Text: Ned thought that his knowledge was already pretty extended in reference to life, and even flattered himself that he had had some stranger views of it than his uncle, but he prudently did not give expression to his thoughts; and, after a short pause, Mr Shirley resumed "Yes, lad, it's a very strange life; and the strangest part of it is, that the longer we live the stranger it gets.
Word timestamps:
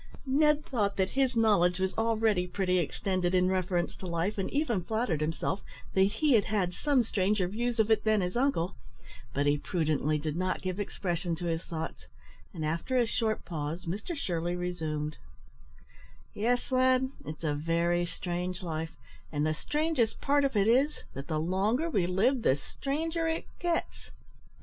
Ned 0.25 0.65
thought 0.65 0.97
that 0.97 1.11
his 1.11 1.35
knowledge 1.35 1.79
was 1.79 1.93
already 1.95 2.47
pretty 2.47 2.79
extended 2.79 3.35
in 3.35 3.49
reference 3.49 3.95
to 3.97 4.07
life, 4.07 4.39
and 4.39 4.49
even 4.51 4.81
flattered 4.83 5.21
himself 5.21 5.61
that 5.93 6.01
he 6.01 6.33
had 6.33 6.45
had 6.45 6.73
some 6.73 7.03
stranger 7.03 7.47
views 7.47 7.77
of 7.79 7.91
it 7.91 8.03
than 8.03 8.21
his 8.21 8.35
uncle, 8.35 8.73
but 9.35 9.45
he 9.45 9.59
prudently 9.59 10.17
did 10.17 10.35
not 10.35 10.63
give 10.63 10.79
expression 10.79 11.35
to 11.35 11.45
his 11.45 11.61
thoughts; 11.61 12.07
and, 12.51 12.65
after 12.65 12.97
a 12.97 13.05
short 13.05 13.45
pause, 13.45 13.85
Mr 13.85 14.15
Shirley 14.15 14.55
resumed 14.55 15.19
"Yes, 16.33 16.71
lad, 16.71 17.11
it's 17.23 17.43
a 17.43 17.53
very 17.53 18.07
strange 18.07 18.63
life; 18.63 18.97
and 19.31 19.45
the 19.45 19.53
strangest 19.53 20.19
part 20.19 20.43
of 20.43 20.57
it 20.57 20.67
is, 20.67 21.03
that 21.13 21.27
the 21.27 21.39
longer 21.39 21.91
we 21.91 22.07
live 22.07 22.41
the 22.41 22.55
stranger 22.55 23.27
it 23.27 23.45
gets. 23.59 24.09